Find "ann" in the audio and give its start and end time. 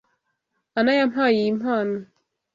0.77-0.87